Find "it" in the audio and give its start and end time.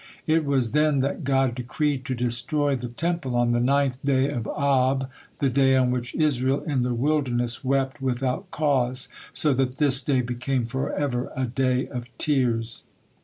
0.25-0.45